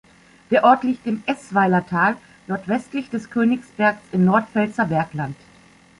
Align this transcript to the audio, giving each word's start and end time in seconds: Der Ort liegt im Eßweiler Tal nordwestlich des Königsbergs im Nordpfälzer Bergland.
Der 0.49 0.63
Ort 0.63 0.83
liegt 0.83 1.05
im 1.05 1.21
Eßweiler 1.27 1.85
Tal 1.85 2.17
nordwestlich 2.47 3.11
des 3.11 3.29
Königsbergs 3.29 4.01
im 4.11 4.25
Nordpfälzer 4.25 4.85
Bergland. 4.85 5.37